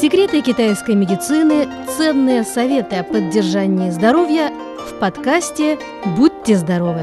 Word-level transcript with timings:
Секреты 0.00 0.40
китайской 0.40 0.94
медицины, 0.94 1.68
ценные 1.98 2.42
советы 2.42 2.96
о 2.96 3.04
поддержании 3.04 3.90
здоровья 3.90 4.50
в 4.88 4.98
подкасте 4.98 5.78
«Будьте 6.16 6.56
здоровы». 6.56 7.02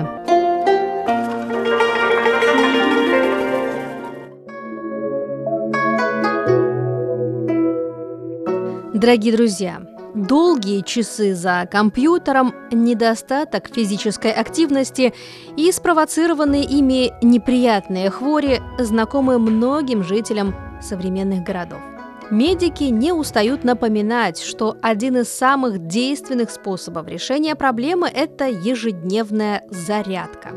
Дорогие 8.95 9.31
друзья, 9.31 9.83
долгие 10.15 10.81
часы 10.81 11.35
за 11.35 11.67
компьютером, 11.71 12.55
недостаток 12.71 13.67
физической 13.67 14.31
активности 14.31 15.13
и 15.55 15.71
спровоцированные 15.71 16.63
ими 16.63 17.13
неприятные 17.23 18.09
хвори 18.09 18.59
знакомы 18.79 19.37
многим 19.37 20.03
жителям 20.03 20.55
современных 20.81 21.43
городов. 21.43 21.96
Медики 22.29 22.83
не 22.85 23.13
устают 23.13 23.63
напоминать, 23.63 24.41
что 24.41 24.75
один 24.81 25.17
из 25.17 25.29
самых 25.29 25.87
действенных 25.87 26.51
способов 26.51 27.07
решения 27.07 27.55
проблемы– 27.55 28.09
это 28.13 28.49
ежедневная 28.49 29.63
зарядка. 29.69 30.49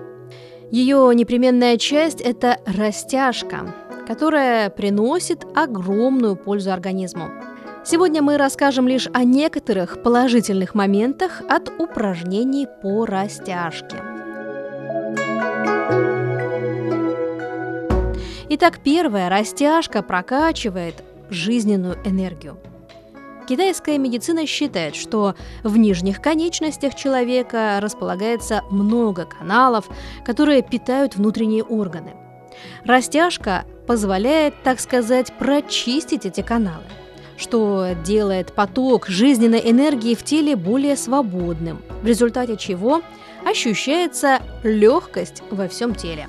Ее 0.73 1.13
непременная 1.15 1.77
часть– 1.77 2.21
это 2.23 2.59
растяжка, 2.67 3.73
которая 4.09 4.69
приносит 4.69 5.47
огромную 5.55 6.35
пользу 6.35 6.73
организму. 6.73 7.31
Сегодня 7.85 8.21
мы 8.21 8.37
расскажем 8.37 8.89
лишь 8.89 9.09
о 9.13 9.23
некоторых 9.23 10.03
положительных 10.03 10.75
моментах 10.75 11.41
от 11.49 11.71
упражнений 11.79 12.67
по 12.83 13.07
растяжке. 13.07 13.97
Итак, 18.53 18.81
первая 18.83 19.29
растяжка 19.29 20.03
прокачивает 20.03 20.97
жизненную 21.31 21.97
энергию. 22.05 22.59
Китайская 23.51 23.99
медицина 23.99 24.47
считает, 24.47 24.95
что 24.95 25.35
в 25.65 25.77
нижних 25.77 26.23
конечностях 26.23 26.95
человека 26.95 27.81
располагается 27.83 28.63
много 28.71 29.25
каналов, 29.25 29.89
которые 30.25 30.63
питают 30.63 31.17
внутренние 31.17 31.65
органы. 31.65 32.13
Растяжка 32.85 33.65
позволяет, 33.89 34.55
так 34.63 34.79
сказать, 34.79 35.33
прочистить 35.37 36.27
эти 36.27 36.43
каналы, 36.43 36.85
что 37.37 37.89
делает 38.05 38.53
поток 38.53 39.09
жизненной 39.09 39.69
энергии 39.69 40.15
в 40.15 40.23
теле 40.23 40.55
более 40.55 40.97
свободным, 40.97 41.83
в 42.03 42.07
результате 42.07 42.57
чего 42.57 43.03
ощущается 43.45 44.39
легкость 44.63 45.43
во 45.51 45.67
всем 45.67 45.97
теле. 45.97 46.29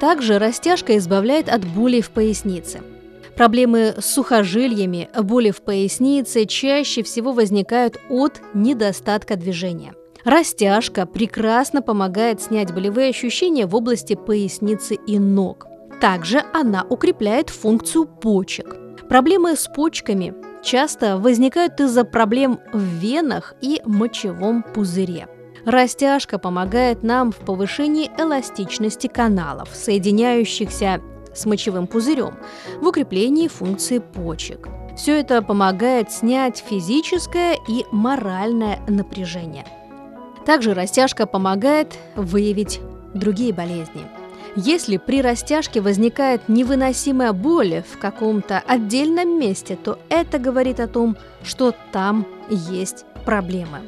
Также 0.00 0.40
растяжка 0.40 0.98
избавляет 0.98 1.48
от 1.48 1.64
болей 1.64 2.00
в 2.00 2.10
пояснице– 2.10 2.80
Проблемы 3.36 3.94
с 3.98 4.06
сухожильями, 4.06 5.10
боли 5.14 5.50
в 5.50 5.60
пояснице 5.60 6.46
чаще 6.46 7.02
всего 7.02 7.32
возникают 7.32 7.98
от 8.08 8.40
недостатка 8.54 9.36
движения. 9.36 9.92
Растяжка 10.24 11.04
прекрасно 11.04 11.82
помогает 11.82 12.40
снять 12.40 12.72
болевые 12.72 13.10
ощущения 13.10 13.66
в 13.66 13.76
области 13.76 14.14
поясницы 14.14 14.94
и 14.94 15.18
ног. 15.18 15.66
Также 16.00 16.44
она 16.54 16.84
укрепляет 16.88 17.50
функцию 17.50 18.06
почек. 18.06 18.74
Проблемы 19.08 19.54
с 19.54 19.68
почками 19.68 20.34
часто 20.64 21.18
возникают 21.18 21.78
из-за 21.78 22.04
проблем 22.04 22.58
в 22.72 22.80
венах 22.80 23.54
и 23.60 23.82
мочевом 23.84 24.62
пузыре. 24.62 25.28
Растяжка 25.66 26.38
помогает 26.38 27.02
нам 27.02 27.32
в 27.32 27.36
повышении 27.36 28.10
эластичности 28.18 29.08
каналов, 29.08 29.68
соединяющихся 29.74 31.02
с 31.36 31.46
мочевым 31.46 31.86
пузырем, 31.86 32.34
в 32.80 32.86
укреплении 32.86 33.48
функции 33.48 33.98
почек. 33.98 34.68
Все 34.96 35.20
это 35.20 35.42
помогает 35.42 36.10
снять 36.10 36.64
физическое 36.66 37.58
и 37.68 37.84
моральное 37.92 38.80
напряжение. 38.88 39.66
Также 40.46 40.74
растяжка 40.74 41.26
помогает 41.26 41.98
выявить 42.14 42.80
другие 43.12 43.52
болезни. 43.52 44.06
Если 44.54 44.96
при 44.96 45.20
растяжке 45.20 45.82
возникает 45.82 46.48
невыносимая 46.48 47.34
боль 47.34 47.82
в 47.82 47.98
каком-то 47.98 48.62
отдельном 48.66 49.38
месте, 49.38 49.76
то 49.76 49.98
это 50.08 50.38
говорит 50.38 50.80
о 50.80 50.88
том, 50.88 51.16
что 51.42 51.74
там 51.92 52.26
есть 52.48 53.04
проблемы. 53.26 53.80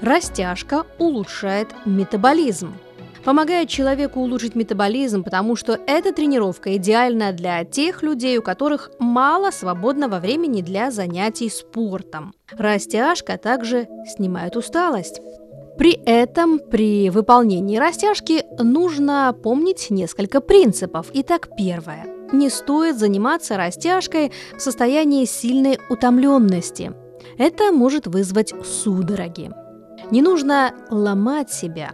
Растяжка 0.00 0.84
улучшает 0.98 1.68
метаболизм, 1.84 2.74
помогает 3.24 3.68
человеку 3.68 4.20
улучшить 4.20 4.54
метаболизм, 4.54 5.24
потому 5.24 5.56
что 5.56 5.78
эта 5.86 6.12
тренировка 6.12 6.76
идеальна 6.76 7.32
для 7.32 7.64
тех 7.64 8.02
людей, 8.02 8.38
у 8.38 8.42
которых 8.42 8.90
мало 8.98 9.50
свободного 9.50 10.20
времени 10.20 10.60
для 10.60 10.90
занятий 10.90 11.48
спортом. 11.48 12.34
Растяжка 12.50 13.38
также 13.38 13.88
снимает 14.06 14.56
усталость. 14.56 15.20
При 15.76 15.92
этом 16.06 16.60
при 16.60 17.10
выполнении 17.10 17.78
растяжки 17.78 18.44
нужно 18.58 19.34
помнить 19.42 19.90
несколько 19.90 20.40
принципов. 20.40 21.08
Итак, 21.12 21.48
первое. 21.56 22.06
Не 22.32 22.48
стоит 22.48 22.98
заниматься 22.98 23.56
растяжкой 23.56 24.30
в 24.56 24.60
состоянии 24.60 25.24
сильной 25.24 25.78
утомленности. 25.90 26.92
Это 27.38 27.72
может 27.72 28.06
вызвать 28.06 28.54
судороги. 28.64 29.50
Не 30.10 30.22
нужно 30.22 30.72
ломать 30.90 31.50
себя, 31.50 31.92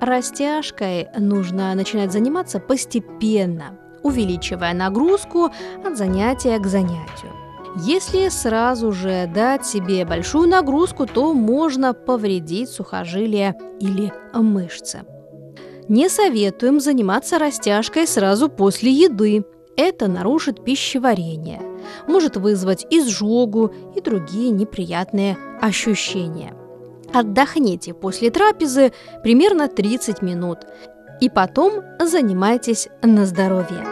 Растяжкой 0.00 1.08
нужно 1.18 1.74
начинать 1.74 2.10
заниматься 2.10 2.58
постепенно, 2.58 3.78
увеличивая 4.02 4.72
нагрузку 4.72 5.50
от 5.84 5.98
занятия 5.98 6.58
к 6.58 6.66
занятию. 6.66 7.32
Если 7.76 8.28
сразу 8.28 8.92
же 8.92 9.30
дать 9.32 9.66
себе 9.66 10.06
большую 10.06 10.48
нагрузку, 10.48 11.06
то 11.06 11.34
можно 11.34 11.92
повредить 11.92 12.70
сухожилия 12.70 13.54
или 13.78 14.12
мышцы. 14.32 15.02
Не 15.86 16.08
советуем 16.08 16.80
заниматься 16.80 17.38
растяжкой 17.38 18.06
сразу 18.06 18.48
после 18.48 18.90
еды. 18.90 19.44
Это 19.76 20.08
нарушит 20.08 20.64
пищеварение, 20.64 21.60
может 22.08 22.36
вызвать 22.36 22.86
изжогу 22.90 23.72
и 23.94 24.00
другие 24.00 24.50
неприятные 24.50 25.36
ощущения. 25.60 26.54
Отдохните 27.12 27.92
после 27.92 28.30
трапезы 28.30 28.92
примерно 29.22 29.68
30 29.68 30.22
минут 30.22 30.58
и 31.20 31.28
потом 31.28 31.82
занимайтесь 31.98 32.88
на 33.02 33.26
здоровье. 33.26 33.84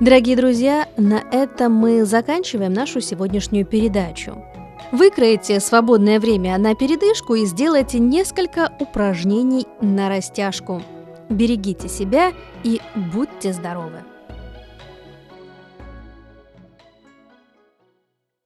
Дорогие 0.00 0.36
друзья, 0.36 0.88
на 0.96 1.22
этом 1.30 1.72
мы 1.72 2.04
заканчиваем 2.04 2.72
нашу 2.72 3.00
сегодняшнюю 3.00 3.64
передачу. 3.64 4.44
Выкроите 4.90 5.60
свободное 5.60 6.18
время 6.18 6.58
на 6.58 6.74
передышку 6.74 7.36
и 7.36 7.46
сделайте 7.46 8.00
несколько 8.00 8.72
упражнений 8.80 9.66
на 9.80 10.08
растяжку. 10.08 10.82
Берегите 11.28 11.88
себя 11.88 12.32
и 12.64 12.80
будьте 13.12 13.52
здоровы! 13.52 14.02